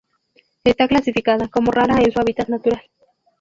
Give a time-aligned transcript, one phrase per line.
[0.63, 2.81] Está clasificada como rara en su hábitat natural.